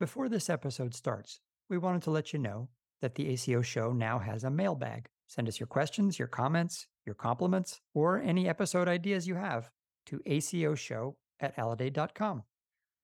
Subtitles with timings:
[0.00, 2.70] Before this episode starts, we wanted to let you know
[3.02, 5.10] that the ACO show now has a mailbag.
[5.26, 9.68] Send us your questions, your comments, your compliments, or any episode ideas you have
[10.06, 12.44] to ACO show at aledade.com.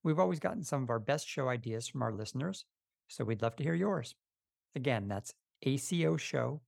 [0.04, 2.65] We've always gotten some of our best show ideas from our listeners,
[3.08, 4.15] so we'd love to hear yours.
[4.74, 5.35] Again, that's
[5.65, 6.63] ACO show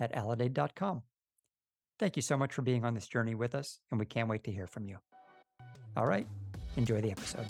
[0.00, 1.02] at aledade.com.
[1.98, 4.44] Thank you so much for being on this journey with us, and we can't wait
[4.44, 4.96] to hear from you.
[5.94, 6.26] All right,
[6.78, 7.48] enjoy the episode.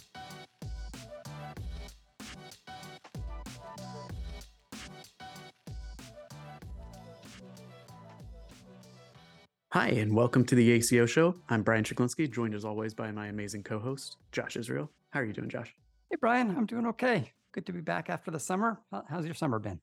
[9.74, 11.34] Hi, and welcome to the ACO show.
[11.48, 14.88] I'm Brian Chiklinski, joined as always by my amazing co host, Josh Israel.
[15.10, 15.74] How are you doing, Josh?
[16.08, 17.32] Hey, Brian, I'm doing okay.
[17.50, 18.80] Good to be back after the summer.
[19.10, 19.80] How's your summer been?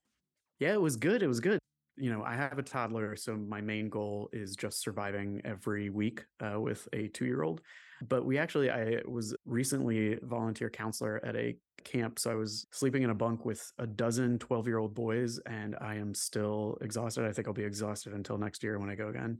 [0.59, 1.21] Yeah, it was good.
[1.21, 1.59] It was good.
[1.97, 6.23] You know, I have a toddler, so my main goal is just surviving every week
[6.39, 7.59] uh, with a two year old.
[8.07, 12.17] But we actually, I was recently volunteer counselor at a camp.
[12.17, 15.75] So I was sleeping in a bunk with a dozen 12 year old boys, and
[15.81, 17.25] I am still exhausted.
[17.25, 19.39] I think I'll be exhausted until next year when I go again.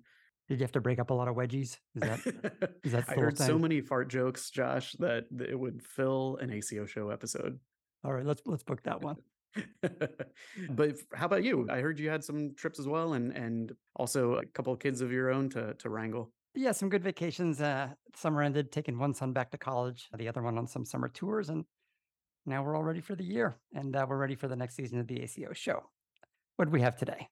[0.52, 1.78] Did you have to break up a lot of wedgies?
[1.96, 2.20] Is that,
[2.84, 6.86] is that I heard so many fart jokes, Josh, that it would fill an ACO
[6.86, 7.58] show episode.
[8.04, 9.16] All right, let's let's book that one.
[10.72, 11.70] but how about you?
[11.72, 15.00] I heard you had some trips as well, and and also a couple of kids
[15.00, 16.34] of your own to to wrangle.
[16.54, 17.62] Yeah, some good vacations.
[17.62, 21.08] Uh, summer ended, taking one son back to college, the other one on some summer
[21.08, 21.64] tours, and
[22.46, 25.00] now we're all ready for the year, and uh, we're ready for the next season
[25.00, 25.84] of the ACO show.
[26.58, 27.30] What do we have today?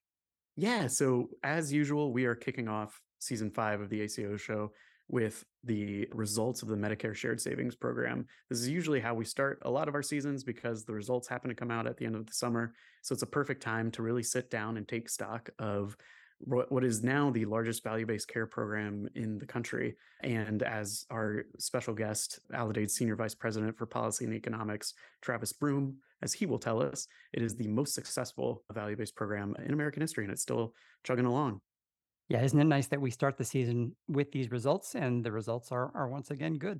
[0.55, 4.71] Yeah, so as usual, we are kicking off season five of the ACO show
[5.09, 8.25] with the results of the Medicare Shared Savings Program.
[8.49, 11.49] This is usually how we start a lot of our seasons because the results happen
[11.49, 12.73] to come out at the end of the summer.
[13.01, 15.97] So it's a perfect time to really sit down and take stock of
[16.41, 19.97] what is now the largest value based care program in the country.
[20.23, 25.97] And as our special guest, Aledade Senior Vice President for Policy and Economics, Travis Broome,
[26.21, 30.01] as he will tell us, it is the most successful value based program in American
[30.01, 31.59] history, and it's still chugging along.
[32.29, 35.71] Yeah, isn't it nice that we start the season with these results and the results
[35.71, 36.79] are are once again good?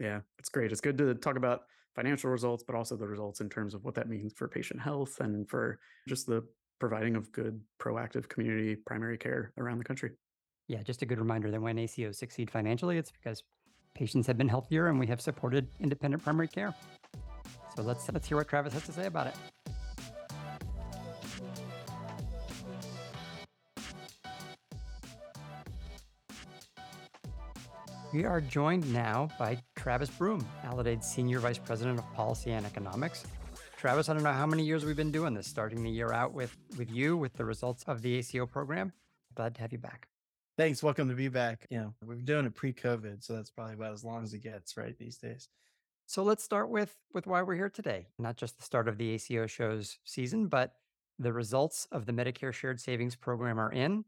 [0.00, 0.72] Yeah, it's great.
[0.72, 1.62] It's good to talk about
[1.94, 5.20] financial results, but also the results in terms of what that means for patient health
[5.20, 6.42] and for just the
[6.80, 10.10] providing of good proactive community primary care around the country.
[10.66, 13.42] Yeah, just a good reminder that when ACOs succeed financially, it's because
[13.94, 16.74] patients have been healthier and we have supported independent primary care.
[17.76, 19.34] So let's let's hear what Travis has to say about it.
[28.12, 33.24] We are joined now by Travis Broome, Aledade's Senior Vice President of Policy and Economics.
[33.76, 36.32] Travis, I don't know how many years we've been doing this, starting the year out
[36.32, 38.92] with, with you, with the results of the ACO program.
[39.36, 40.08] Glad to have you back.
[40.58, 40.82] Thanks.
[40.82, 41.68] Welcome to be back.
[41.70, 44.42] You know, we've been doing it pre-COVID, so that's probably about as long as it
[44.42, 45.48] gets, right, these days.
[46.06, 48.08] So let's start with with why we're here today.
[48.18, 50.72] Not just the start of the ACO show's season, but
[51.20, 54.04] the results of the Medicare Shared Savings Program are in.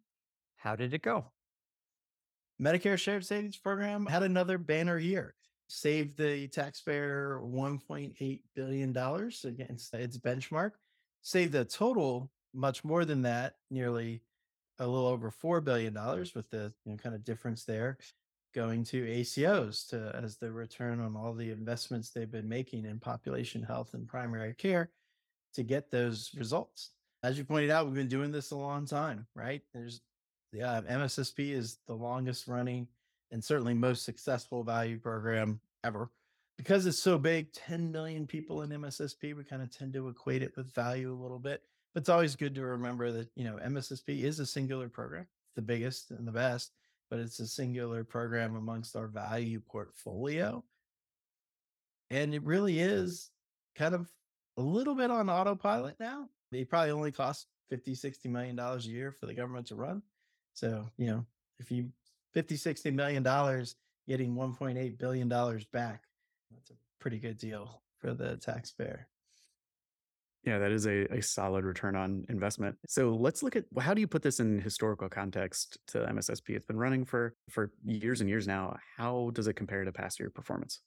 [0.57, 1.27] How did it go?
[2.61, 5.35] Medicare Shared Savings Program had another banner year.
[5.69, 10.73] Saved the taxpayer $1.8 billion against its benchmark.
[11.23, 14.23] Saved a total much more than that, nearly
[14.79, 15.95] a little over $4 billion
[16.35, 17.99] with the you know, kind of difference there
[18.55, 22.99] going to ACOs to as the return on all the investments they've been making in
[22.99, 24.91] population health and primary care
[25.55, 26.91] to get those results.
[27.23, 29.63] As you pointed out, we've been doing this a long time, right?
[29.73, 30.01] There's
[30.53, 32.87] yeah, um, MSSP is the longest running
[33.31, 36.11] and certainly most successful value program ever.
[36.59, 40.43] Because it's so big, 10 million people in MSSP, we kind of tend to equate
[40.43, 41.63] it with value a little bit.
[41.95, 45.27] But it's always good to remember that, you know, MSSP is a singular program,
[45.57, 46.73] the biggest and the best,
[47.11, 50.63] but it's a singular program amongst our value portfolio.
[52.11, 53.31] And it really is
[53.75, 54.11] kind of
[54.59, 56.29] a little bit on autopilot now.
[56.51, 60.03] They probably only cost 50, 60 million dollars a year for the government to run.
[60.55, 61.27] So, you know,
[61.59, 61.91] if you
[62.33, 63.77] 50, 60 million dollars
[64.07, 66.05] getting 1.8 billion dollars back,
[66.51, 69.09] that's a pretty good deal for the taxpayer.
[70.45, 72.77] Yeah, that is a, a solid return on investment.
[72.89, 76.57] So let's look at how do you put this in historical context to MSSP?
[76.57, 78.77] It's been running for for years and years now.
[78.97, 80.81] How does it compare to past year performance?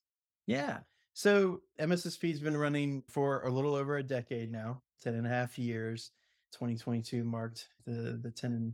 [0.46, 0.80] Yeah.
[1.14, 5.30] So MSSP has been running for a little over a decade now, 10 and a
[5.30, 6.12] half years.
[6.52, 8.74] 2022 marked the the 10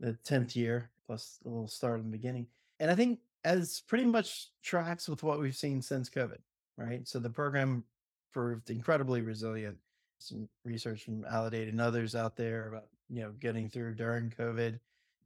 [0.00, 2.46] the 10th year plus a little start in the beginning.
[2.80, 6.38] And I think as pretty much tracks with what we've seen since COVID,
[6.76, 7.06] right?
[7.06, 7.84] So the program
[8.32, 9.76] proved incredibly resilient.
[10.18, 14.78] Some research from Aledade and others out there about, you know, getting through during COVID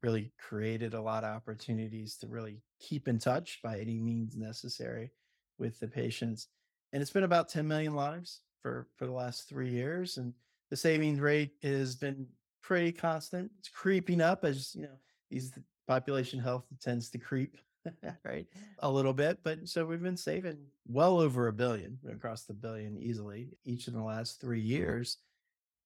[0.03, 5.11] really created a lot of opportunities to really keep in touch by any means necessary
[5.59, 6.49] with the patients.
[6.93, 10.17] And it's been about 10 million lives for, for the last three years.
[10.17, 10.35] And
[10.71, 12.27] the savings rate has been
[12.63, 13.51] pretty constant.
[13.59, 14.99] It's creeping up as you know,
[15.31, 15.53] these
[15.87, 17.57] population health tends to creep,
[18.25, 18.47] right?
[18.81, 19.39] A little bit.
[19.43, 23.95] But so we've been saving well over a billion across the billion easily each in
[23.95, 25.19] the last three years.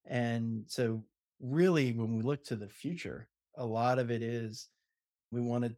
[0.06, 1.02] And so
[1.40, 4.68] really when we look to the future, a lot of it is
[5.30, 5.74] we want to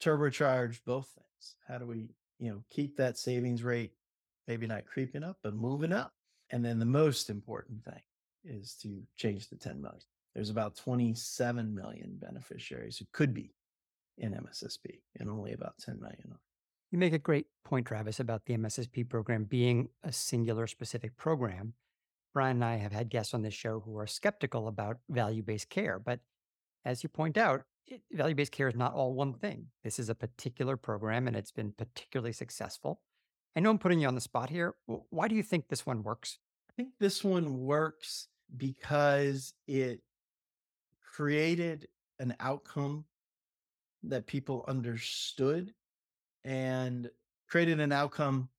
[0.00, 1.56] turbocharge both things.
[1.66, 2.08] How do we,
[2.38, 3.92] you know, keep that savings rate
[4.46, 6.12] maybe not creeping up, but moving up?
[6.50, 8.02] And then the most important thing
[8.44, 10.00] is to change the 10 million.
[10.36, 13.54] There's about 27 million beneficiaries who could be
[14.18, 16.40] in MSSP and only about 10 million are.
[16.92, 21.72] You make a great point, Travis, about the MSSP program being a singular specific program.
[22.34, 25.70] Brian and I have had guests on this show who are skeptical about value based
[25.70, 25.98] care.
[25.98, 26.20] But
[26.84, 27.62] as you point out,
[28.12, 29.68] value based care is not all one thing.
[29.84, 33.00] This is a particular program and it's been particularly successful.
[33.56, 34.74] I know I'm putting you on the spot here.
[34.84, 36.40] Why do you think this one works?
[36.70, 40.02] I think this one works because it
[41.16, 43.04] created an outcome
[44.02, 45.72] that people understood
[46.44, 47.10] and
[47.48, 48.50] created an outcome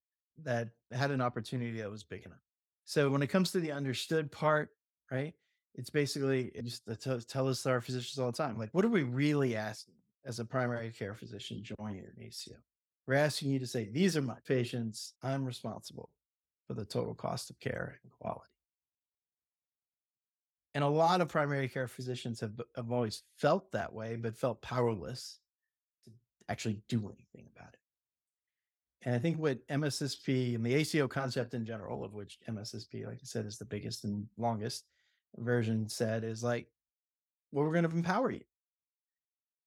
[0.44, 2.42] that had an opportunity that was big enough.
[2.86, 4.70] So when it comes to the understood part,
[5.12, 5.36] right?
[5.76, 8.90] It's basically it just tell, tell us our physicians all the time, like, what are
[8.90, 9.94] we really asking
[10.26, 12.56] as a primary care physician joining an ACO?
[13.06, 15.14] We're asking you to say, these are my patients.
[15.22, 16.10] I'm responsible
[16.68, 18.50] for the total cost of care and quality.
[20.78, 24.62] And a lot of primary care physicians have, have always felt that way, but felt
[24.62, 25.40] powerless
[26.06, 26.12] to
[26.50, 27.80] actually do anything about it.
[29.02, 33.16] And I think what MSSP and the ACO concept in general, of which MSSP, like
[33.16, 34.84] I said, is the biggest and longest
[35.38, 36.68] version, said is like,
[37.52, 38.44] well, we're going to empower you.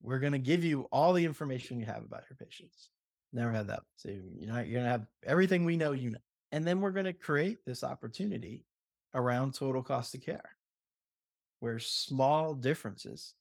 [0.03, 2.91] We're going to give you all the information you have about your patients.
[3.33, 3.83] Never had that.
[3.97, 6.19] So you know, you're going to have everything we know you know.
[6.53, 8.65] And then we're going to create this opportunity
[9.13, 10.51] around total cost of care
[11.61, 13.35] where small differences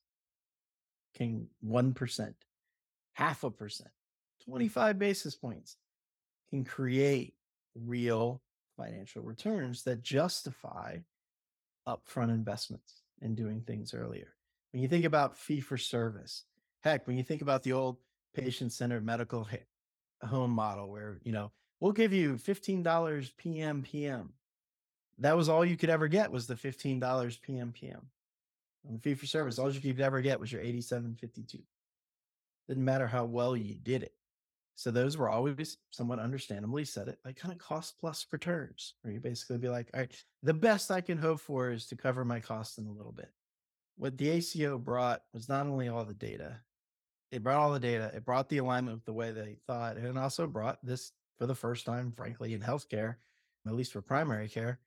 [1.15, 2.33] can 1%,
[3.13, 3.89] half a percent,
[4.45, 5.77] 25 basis points
[6.49, 7.33] can create
[7.75, 8.41] real
[8.77, 10.97] financial returns that justify
[11.87, 14.35] upfront investments in doing things earlier.
[14.71, 16.43] When you think about fee for service,
[16.81, 17.97] heck, when you think about the old
[18.35, 19.47] patient centered medical
[20.23, 24.33] home model where, you know, we'll give you $15 PM PM
[25.19, 28.01] that was all you could ever get was the $15 PMPM.
[28.87, 31.59] On the fee for service, all you could ever get was your 8752.
[32.67, 34.13] Didn't matter how well you did it.
[34.75, 39.13] So those were always somewhat understandably set it like kind of cost plus returns, where
[39.13, 42.23] you basically be like, all right, the best I can hope for is to cover
[42.23, 43.29] my costs in a little bit.
[43.97, 46.61] What the ACO brought was not only all the data,
[47.31, 50.17] it brought all the data, it brought the alignment with the way they thought, and
[50.17, 53.15] also brought this for the first time, frankly, in healthcare,
[53.67, 54.79] at least for primary care,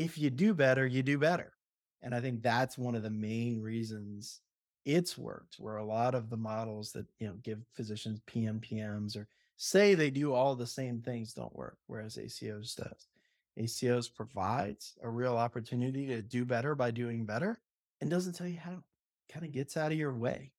[0.00, 1.52] if you do better, you do better.
[2.00, 4.40] And I think that's one of the main reasons
[4.86, 9.28] it's worked, where a lot of the models that you know give physicians PMPMs or
[9.58, 13.08] say they do all the same things don't work, whereas ACOs does.
[13.58, 17.60] ACOs provides a real opportunity to do better by doing better
[18.00, 18.82] and doesn't tell you how.
[19.30, 20.50] Kind of gets out of your way.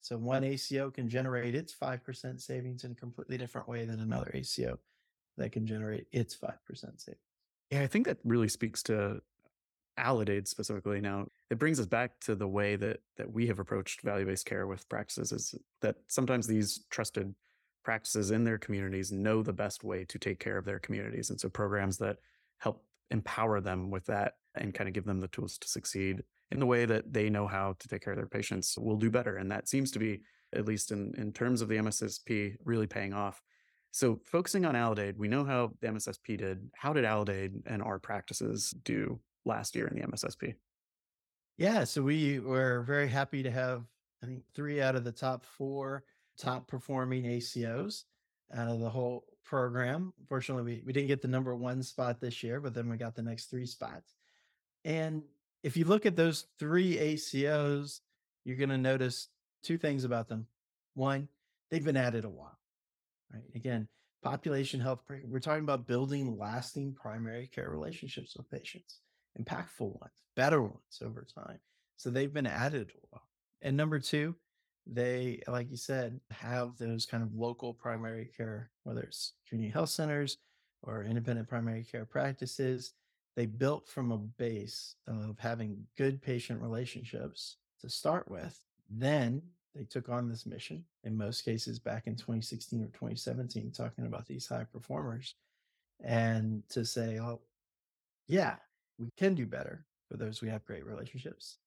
[0.00, 4.32] So one ACO can generate its 5% savings in a completely different way than another
[4.34, 4.80] ACO
[5.38, 6.58] that can generate its 5%
[7.00, 7.29] savings.
[7.70, 9.20] Yeah, I think that really speaks to
[9.98, 11.00] Aledade specifically.
[11.00, 14.66] Now, it brings us back to the way that that we have approached value-based care
[14.66, 17.34] with practices is that sometimes these trusted
[17.84, 21.30] practices in their communities know the best way to take care of their communities.
[21.30, 22.18] And so programs that
[22.58, 26.60] help empower them with that and kind of give them the tools to succeed in
[26.60, 29.36] the way that they know how to take care of their patients will do better.
[29.36, 30.20] And that seems to be,
[30.52, 33.40] at least in, in terms of the MSSP, really paying off.
[33.92, 36.70] So focusing on Aledade, we know how the MSSP did.
[36.74, 40.54] How did Aledade and our practices do last year in the MSSP?
[41.58, 43.84] Yeah, so we were very happy to have
[44.22, 46.04] I think three out of the top four
[46.38, 48.04] top performing ACOs
[48.54, 50.12] out of the whole program.
[50.28, 53.14] Fortunately, we, we didn't get the number one spot this year, but then we got
[53.14, 54.14] the next three spots.
[54.84, 55.22] And
[55.62, 58.00] if you look at those three ACOs,
[58.44, 59.28] you're going to notice
[59.62, 60.46] two things about them.
[60.94, 61.28] One,
[61.70, 62.59] they've been at it a while
[63.32, 63.42] right?
[63.54, 63.88] Again,
[64.22, 69.00] population health, we're talking about building lasting primary care relationships with patients,
[69.40, 71.58] impactful ones, better ones over time.
[71.96, 73.18] So they've been added a.
[73.62, 74.36] And number two,
[74.86, 79.90] they, like you said, have those kind of local primary care, whether it's community health
[79.90, 80.38] centers
[80.82, 82.94] or independent primary care practices.
[83.36, 88.58] They built from a base of having good patient relationships to start with.
[88.90, 89.42] Then
[89.74, 94.26] they took on this mission in most cases back in 2016 or 2017 talking about
[94.26, 95.34] these high performers
[96.02, 97.40] and to say, oh,
[98.26, 98.56] yeah,
[98.98, 101.58] we can do better for those we have great relationships.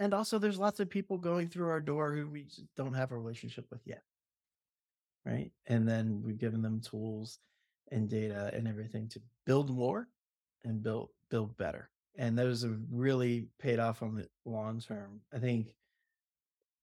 [0.00, 3.16] And also, there's lots of people going through our door who we don't have a
[3.16, 4.02] relationship with yet.
[5.24, 5.52] Right.
[5.66, 7.38] And then we've given them tools
[7.92, 10.08] and data and everything to build more
[10.64, 11.90] and build build better.
[12.16, 15.20] And those have really paid off on the long term.
[15.32, 15.74] I think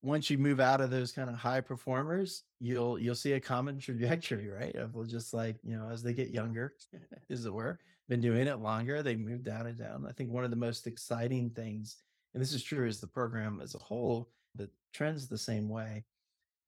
[0.02, 3.78] once you move out of those kind of high performers, you'll you'll see a common
[3.80, 4.74] trajectory, right?
[4.74, 6.74] Of just like, you know, as they get younger,
[7.30, 7.78] as it were,
[8.08, 10.06] been doing it longer, they move down and down.
[10.08, 11.96] I think one of the most exciting things,
[12.34, 16.04] and this is true as the program as a whole, but trends the same way,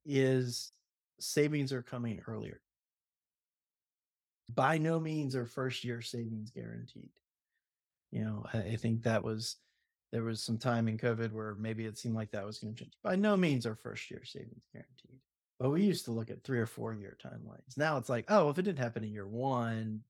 [0.04, 0.72] is
[1.18, 2.60] savings are coming earlier.
[4.54, 7.08] By no means are first year savings guaranteed.
[8.10, 9.56] You know, I think that was
[10.12, 12.80] there was some time in COVID where maybe it seemed like that was going to
[12.80, 12.92] change.
[13.02, 15.18] By no means are first year savings guaranteed.
[15.58, 17.78] But we used to look at three or four year timelines.
[17.78, 20.00] Now it's like, oh, if it didn't happen in year one,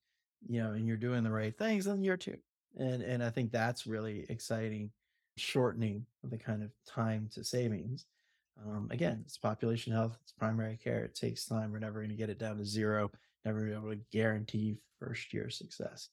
[0.49, 2.37] you know, and you're doing the right things, then year two.
[2.77, 4.91] And and I think that's really exciting,
[5.37, 8.07] shortening the kind of time to savings.
[8.67, 11.05] Um, again, it's population health, it's primary care.
[11.05, 11.71] It takes time.
[11.71, 13.11] We're never going to get it down to zero.
[13.45, 16.09] Never be able to guarantee first year success.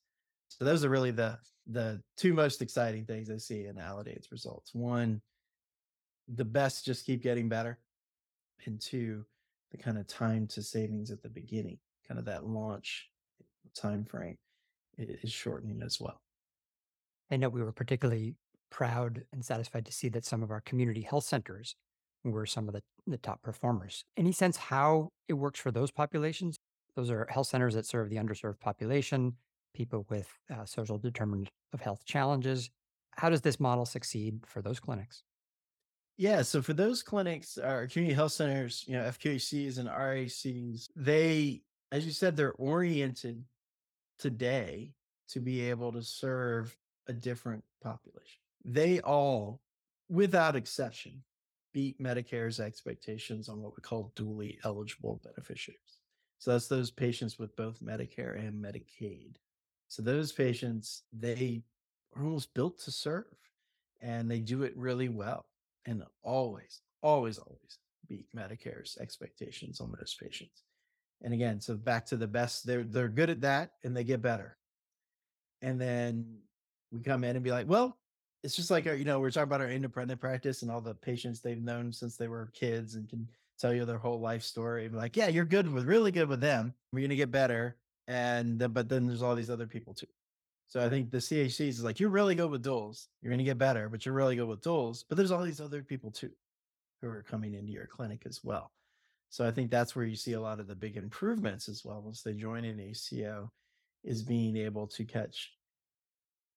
[0.50, 1.38] So those are really the
[1.72, 4.74] the two most exciting things I see in Aledade's results.
[4.74, 5.22] One,
[6.28, 7.80] the best just keep getting better,
[8.66, 9.24] and two,
[9.72, 11.78] the kind of time to savings at the beginning,
[12.08, 13.10] kind of that launch
[13.76, 14.38] time frame
[14.98, 16.22] is shortening as well.
[17.32, 18.36] I know we were particularly
[18.72, 21.76] proud and satisfied to see that some of our community health centers
[22.24, 24.04] were some of the, the top performers.
[24.18, 26.58] Any sense how it works for those populations?
[26.96, 29.34] Those are health centers that serve the underserved population
[29.74, 32.70] people with uh, social determinants of health challenges.
[33.12, 35.24] How does this model succeed for those clinics?
[36.18, 41.62] Yeah, so for those clinics, our community health centers, you know, FQHCs and RACs, they,
[41.94, 43.44] as you said, they're oriented
[44.18, 44.92] today
[45.30, 46.76] to be able to serve
[47.08, 48.42] a different population.
[48.66, 49.62] They all,
[50.10, 51.24] without exception,
[51.74, 56.00] beat Medicare's expectations on what we call dually eligible beneficiaries.
[56.40, 59.36] So that's those patients with both Medicare and Medicaid.
[59.90, 61.64] So those patients, they
[62.16, 63.26] are almost built to serve
[64.02, 65.46] and they do it really well
[65.86, 70.64] and always, always, always beat Medicare's expectations on those patients.
[71.24, 74.22] And again, so back to the best, they're they're good at that and they get
[74.22, 74.58] better.
[75.62, 76.38] And then
[76.92, 77.98] we come in and be like, well,
[78.44, 80.94] it's just like our, you know, we're talking about our independent practice and all the
[80.94, 83.28] patients they've known since they were kids and can
[83.60, 84.88] tell you their whole life story.
[84.88, 86.74] Like, yeah, you're good with really good with them.
[86.94, 87.76] We're gonna get better
[88.10, 90.08] and but then there's all these other people too.
[90.68, 93.08] So I think the CHCs is like you're really good with duals.
[93.22, 95.04] You're going to get better, but you're really good with duals.
[95.08, 96.32] But there's all these other people too
[97.02, 98.72] who are coming into your clinic as well.
[99.30, 102.02] So I think that's where you see a lot of the big improvements as well
[102.02, 103.52] once they join an ACO
[104.04, 105.52] is being able to catch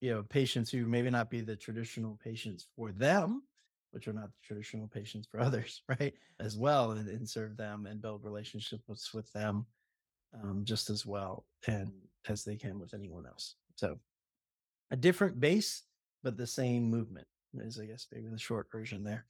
[0.00, 3.42] you know patients who maybe not be the traditional patients for them
[3.90, 7.86] which are not the traditional patients for others right as well and, and serve them
[7.86, 9.66] and build relationships with them
[10.34, 11.92] um, just as well and
[12.28, 13.56] as they can with anyone else.
[13.76, 13.98] So
[14.90, 15.82] a different base,
[16.22, 19.26] but the same movement is, I guess, maybe the short version there.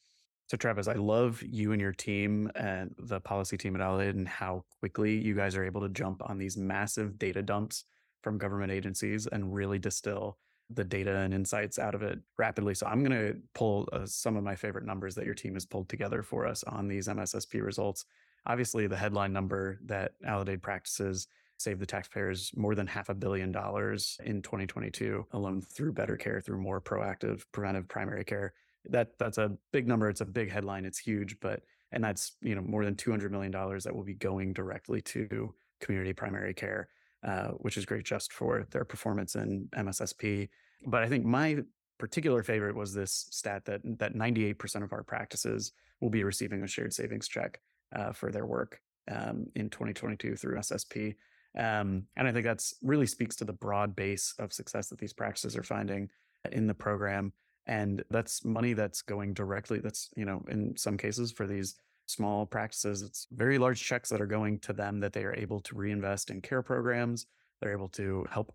[0.48, 4.28] So, Travis, I love you and your team and the policy team at Aledade and
[4.28, 7.84] how quickly you guys are able to jump on these massive data dumps
[8.22, 10.36] from government agencies and really distill
[10.68, 12.74] the data and insights out of it rapidly.
[12.74, 15.64] So, I'm going to pull uh, some of my favorite numbers that your team has
[15.64, 18.04] pulled together for us on these MSSP results
[18.46, 23.52] obviously the headline number that Aledade practices saved the taxpayers more than half a billion
[23.52, 28.52] dollars in 2022 alone through better care, through more proactive preventive primary care.
[28.86, 30.08] That that's a big number.
[30.08, 30.84] It's a big headline.
[30.84, 34.14] It's huge, but and that's you know more than 200 million dollars that will be
[34.14, 36.88] going directly to community primary care,
[37.22, 40.48] uh, which is great just for their performance in MSSP.
[40.86, 41.58] But I think my
[41.98, 46.66] particular favorite was this stat that that 98% of our practices will be receiving a
[46.66, 47.60] shared savings check
[47.94, 48.80] uh, for their work
[49.10, 51.14] um, in 2022 through SSP.
[51.58, 55.12] Um, and I think that's really speaks to the broad base of success that these
[55.12, 56.08] practices are finding
[56.50, 57.32] in the program.
[57.66, 62.46] And that's money that's going directly, that's, you know, in some cases for these small
[62.46, 65.76] practices, it's very large checks that are going to them that they are able to
[65.76, 67.26] reinvest in care programs.
[67.60, 68.52] They're able to help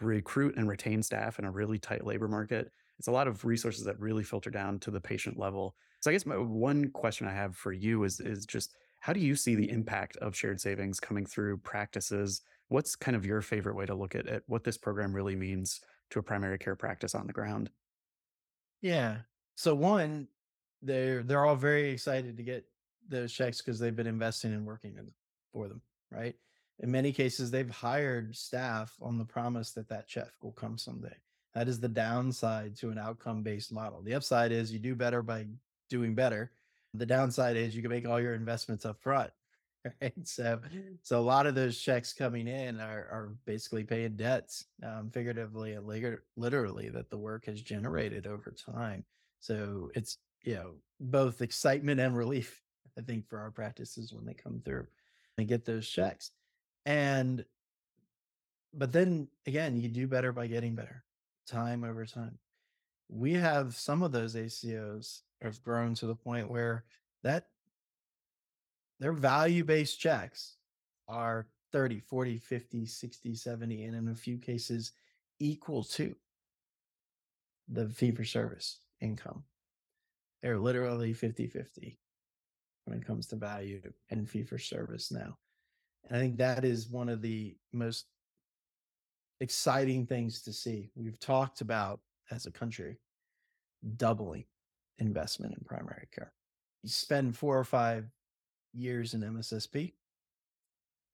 [0.00, 2.70] recruit and retain staff in a really tight labor market.
[2.98, 6.14] It's a lot of resources that really filter down to the patient level so I
[6.14, 9.54] guess my one question I have for you is is just how do you see
[9.54, 12.42] the impact of shared savings coming through practices?
[12.68, 15.80] What's kind of your favorite way to look at, at what this program really means
[16.10, 17.70] to a primary care practice on the ground?
[18.82, 19.18] Yeah.
[19.56, 20.28] So one,
[20.82, 22.64] they're they're all very excited to get
[23.08, 25.10] those checks because they've been investing and working in,
[25.52, 26.34] for them, right?
[26.80, 31.14] In many cases, they've hired staff on the promise that that check will come someday.
[31.54, 34.02] That is the downside to an outcome based model.
[34.02, 35.46] The upside is you do better by
[35.88, 36.50] doing better.
[36.94, 39.30] The downside is you can make all your investments up front.
[40.02, 40.14] Right.
[40.24, 40.58] So,
[41.04, 45.74] so a lot of those checks coming in are, are basically paying debts, um, figuratively
[45.74, 45.86] and
[46.36, 49.04] literally, that the work has generated over time.
[49.38, 52.60] So it's, you know, both excitement and relief,
[52.98, 54.88] I think, for our practices when they come through
[55.38, 56.32] and get those checks.
[56.84, 57.44] And,
[58.74, 61.04] but then again, you do better by getting better
[61.46, 62.38] time over time.
[63.08, 66.84] We have some of those ACOs have grown to the point where
[67.22, 67.48] that
[68.98, 70.56] their value based checks
[71.08, 74.92] are 30, 40, 50, 60, 70, and in a few cases
[75.38, 76.14] equal to
[77.68, 79.44] the fee for service income.
[80.42, 81.98] They're literally 50 50
[82.84, 85.36] when it comes to value and fee for service now.
[86.04, 88.06] And I think that is one of the most
[89.40, 90.90] exciting things to see.
[90.94, 92.00] We've talked about
[92.30, 92.98] as a country
[93.96, 94.44] doubling
[94.98, 96.32] investment in primary care.
[96.82, 98.06] You spend four or five
[98.72, 99.92] years in MSSP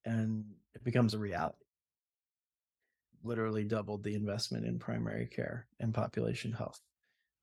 [0.05, 1.57] and it becomes a reality.
[3.25, 6.81] Literally doubled the investment in primary care and population health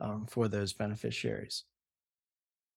[0.02, 1.64] um, for those beneficiaries.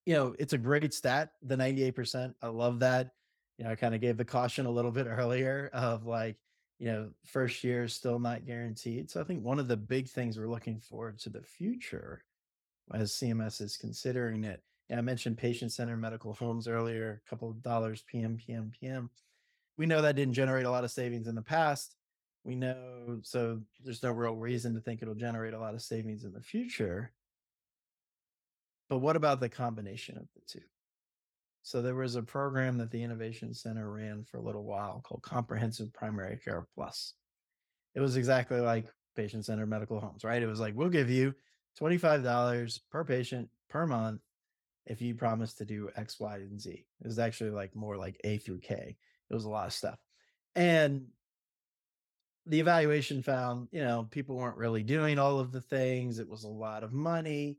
[0.06, 2.34] You know, it's a great stat, the 98%.
[2.42, 3.10] I love that.
[3.58, 6.36] You know, I kind of gave the caution a little bit earlier of like,
[6.78, 9.10] you know, first year is still not guaranteed.
[9.10, 12.24] So I think one of the big things we're looking forward to the future
[12.94, 14.62] as CMS is considering it.
[14.90, 19.10] I mentioned patient centered medical homes earlier, a couple of dollars PM, PM, PM.
[19.78, 21.96] We know that didn't generate a lot of savings in the past.
[22.44, 26.24] We know, so there's no real reason to think it'll generate a lot of savings
[26.24, 27.12] in the future.
[28.90, 30.64] But what about the combination of the two?
[31.62, 35.22] So there was a program that the Innovation Center ran for a little while called
[35.22, 37.14] Comprehensive Primary Care Plus.
[37.94, 40.42] It was exactly like patient centered medical homes, right?
[40.42, 41.34] It was like, we'll give you
[41.80, 44.20] $25 per patient per month
[44.86, 46.70] if you promise to do X, Y, and Z.
[46.70, 48.96] It was actually like more like A through K.
[49.30, 49.98] It was a lot of stuff.
[50.54, 51.06] And
[52.46, 56.18] the evaluation found, you know, people weren't really doing all of the things.
[56.18, 57.58] It was a lot of money.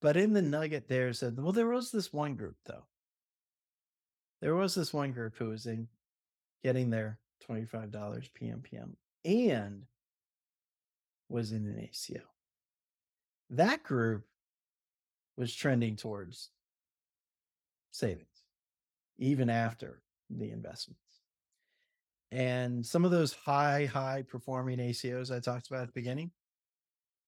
[0.00, 2.84] But in the nugget there said, well, there was this one group though.
[4.42, 5.88] There was this one group who was in
[6.62, 7.90] getting their $25
[8.38, 8.90] PMPM
[9.24, 9.84] and
[11.30, 12.20] was in an ACO.
[13.50, 14.24] That group
[15.36, 16.50] was trending towards
[17.90, 18.42] savings,
[19.18, 21.00] even after the investments.
[22.32, 26.32] And some of those high, high performing ACOs I talked about at the beginning,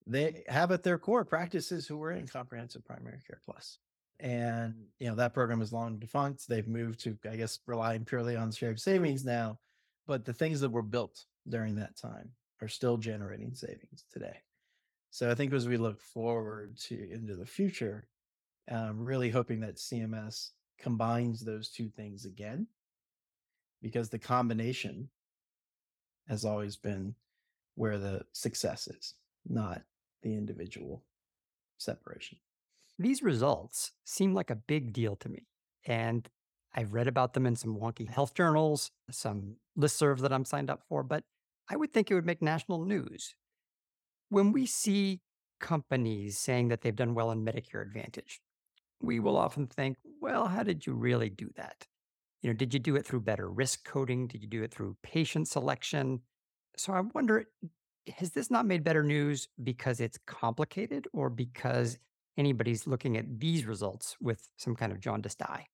[0.06, 3.78] they have at their core practices who were in comprehensive primary care plus.
[4.18, 6.48] And you know that program is long defunct.
[6.48, 9.58] They've moved to i guess relying purely on shared savings now
[10.06, 12.30] but the things that were built during that time
[12.62, 14.36] are still generating savings today
[15.10, 18.08] so i think as we look forward to into the future
[18.70, 22.66] i'm really hoping that cms combines those two things again
[23.82, 25.08] because the combination
[26.28, 27.14] has always been
[27.74, 29.14] where the success is
[29.48, 29.82] not
[30.22, 31.04] the individual
[31.78, 32.38] separation.
[32.98, 35.46] These results seem like a big deal to me.
[35.86, 36.28] And
[36.74, 40.82] I've read about them in some wonky health journals, some listservs that I'm signed up
[40.88, 41.24] for, but
[41.70, 43.34] I would think it would make national news.
[44.28, 45.20] When we see
[45.60, 48.40] companies saying that they've done well in Medicare Advantage,
[49.00, 51.86] we will often think, well, how did you really do that?
[52.42, 54.26] You know, did you do it through better risk coding?
[54.26, 56.20] Did you do it through patient selection?
[56.76, 57.46] So I wonder,
[58.16, 61.98] has this not made better news because it's complicated or because
[62.36, 65.66] anybody's looking at these results with some kind of jaundiced eye?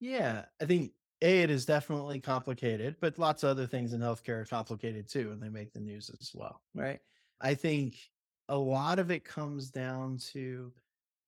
[0.00, 4.42] Yeah, I think A, it is definitely complicated, but lots of other things in healthcare
[4.42, 6.98] are complicated too, and they make the news as well, right?
[7.40, 7.96] I think
[8.48, 10.72] a lot of it comes down to,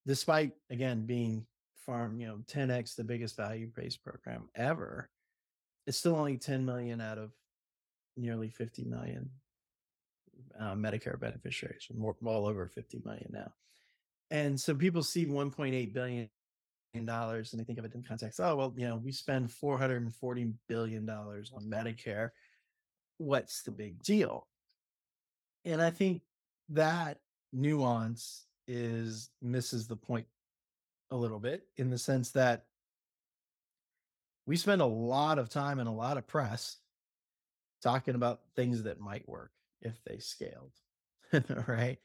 [0.05, 1.45] despite again being
[1.85, 5.09] farm, you know, 10x the biggest value based program ever,
[5.87, 7.31] it's still only 10 million out of
[8.17, 9.29] nearly 50 million
[10.59, 13.51] uh, Medicare beneficiaries, more well over 50 million now.
[14.31, 16.29] And so people see 1.8 billion
[17.03, 18.39] dollars and they think of it in context.
[18.39, 22.29] Oh, well, you know, we spend 440 billion dollars on Medicare.
[23.17, 24.47] What's the big deal?
[25.65, 26.21] And I think
[26.69, 27.17] that
[27.51, 30.27] nuance is misses the point
[31.11, 32.65] a little bit in the sense that
[34.45, 36.77] we spend a lot of time and a lot of press
[37.81, 40.73] talking about things that might work if they scaled.
[41.67, 41.97] right?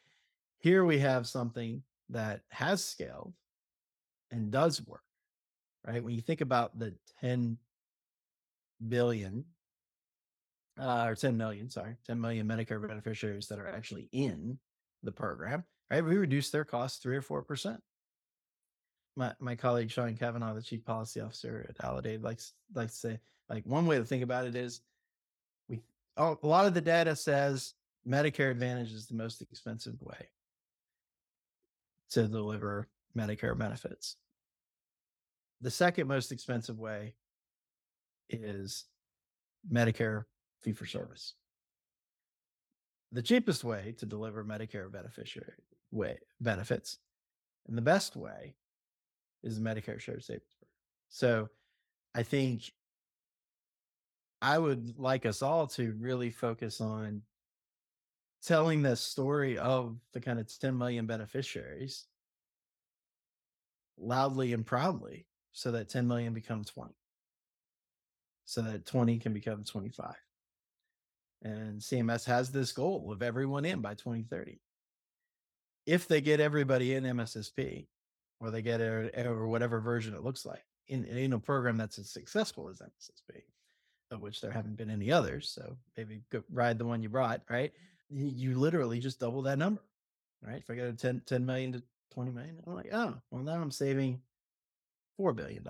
[0.59, 3.35] Here we have something that has scaled
[4.31, 5.03] and does work.
[5.87, 6.03] Right?
[6.03, 7.57] When you think about the 10
[8.89, 9.45] billion
[10.79, 14.59] uh, or 10 million, sorry, 10 million Medicare beneficiaries that are actually in
[15.03, 16.05] the program, right?
[16.05, 17.81] We reduce their costs three or four percent.
[19.17, 23.21] My my colleague Sean Cavanaugh, the chief policy officer at Aledade, likes likes to say,
[23.49, 24.81] like one way to think about it is
[25.69, 25.81] we
[26.17, 27.75] a lot of the data says
[28.07, 30.29] Medicare Advantage is the most expensive way
[32.11, 34.17] to deliver Medicare benefits.
[35.61, 37.15] The second most expensive way
[38.29, 38.85] is
[39.71, 40.25] Medicare
[40.63, 41.35] fee for service.
[43.13, 45.53] The cheapest way to deliver Medicare beneficiary
[45.91, 46.99] way benefits
[47.67, 48.55] and the best way
[49.43, 50.71] is Medicare shared savings program.
[51.09, 51.49] So
[52.15, 52.73] I think
[54.43, 57.23] I would like us all to really focus on
[58.43, 62.07] telling the story of the kind of 10 million beneficiaries
[64.01, 66.93] loudly and proudly so that 10 million become 20
[68.45, 70.15] so that 20 can become 25
[71.43, 74.61] and cms has this goal of everyone in by 2030
[75.87, 77.87] if they get everybody in mssp
[78.41, 81.99] or they get it or whatever version it looks like in, in a program that's
[81.99, 83.43] as successful as mssp
[84.11, 87.73] of which there haven't been any others so maybe ride the one you brought right?
[88.13, 89.83] You literally just double that number
[90.43, 90.59] right?
[90.59, 93.61] If i go to 10, 10 million to 20 million i'm like oh well now
[93.61, 94.21] i'm saving
[95.21, 95.65] $4 billion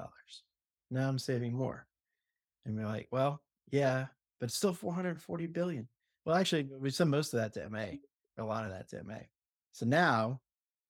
[0.91, 1.87] now i'm saving more
[2.65, 4.07] and we're like, well, yeah,
[4.39, 5.89] but it's still 440 billion.
[6.25, 7.87] Well, actually, we sent most of that to MA,
[8.39, 9.21] a lot of that to MA.
[9.73, 10.41] So now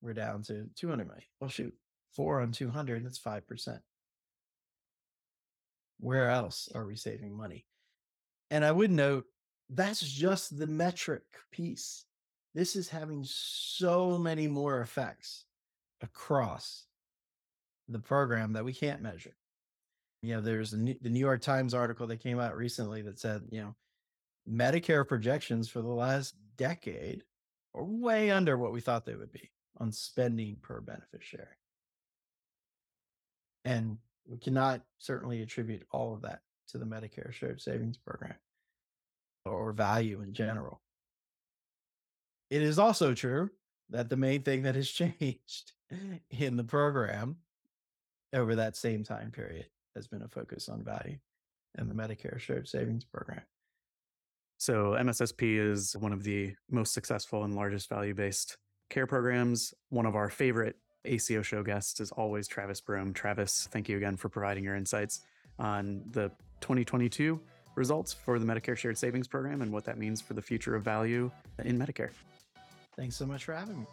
[0.02, 1.24] we're down to 200 million.
[1.40, 1.74] Well, shoot,
[2.14, 3.78] four on 200, that's 5%.
[5.98, 7.66] Where else are we saving money?
[8.50, 9.26] And I would note
[9.68, 12.04] that's just the metric piece.
[12.54, 15.44] This is having so many more effects
[16.02, 16.86] across
[17.88, 19.34] the program that we can't measure
[20.22, 23.60] you know, there's the New York Times article that came out recently that said, you
[23.62, 23.74] know,
[24.50, 27.22] Medicare projections for the last decade
[27.74, 31.46] are way under what we thought they would be on spending per beneficiary.
[33.64, 38.36] And we cannot certainly attribute all of that to the Medicare Shared Savings Program
[39.46, 40.82] or value in general.
[42.50, 43.50] It is also true
[43.90, 45.72] that the main thing that has changed
[46.30, 47.36] in the program
[48.32, 51.18] over that same time period has been a focus on value
[51.76, 53.42] and the Medicare Shared Savings Program.
[54.58, 58.58] So, MSSP is one of the most successful and largest value based
[58.90, 59.72] care programs.
[59.88, 63.14] One of our favorite ACO show guests is always Travis Broome.
[63.14, 65.22] Travis, thank you again for providing your insights
[65.58, 67.40] on the 2022
[67.74, 70.83] results for the Medicare Shared Savings Program and what that means for the future of
[70.83, 71.30] value
[71.64, 72.11] in Medicare.
[72.96, 73.87] Thanks so much for having me.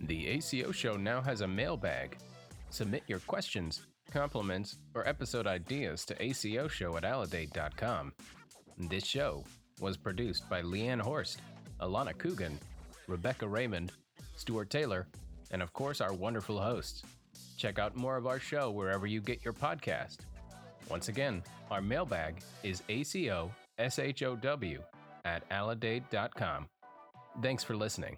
[0.00, 2.16] The ACO show now has a mailbag
[2.70, 8.12] Submit your questions, compliments, or episode ideas to acoshow at aledade.com.
[8.76, 9.44] This show
[9.80, 11.40] was produced by Leanne Horst,
[11.80, 12.58] Alana Coogan,
[13.06, 13.92] Rebecca Raymond,
[14.36, 15.06] Stuart Taylor,
[15.50, 17.02] and of course our wonderful hosts.
[17.56, 20.18] Check out more of our show wherever you get your podcast.
[20.90, 23.50] Once again, our mailbag is acoshow
[25.24, 26.68] at aledade.com.
[27.42, 28.16] Thanks for listening.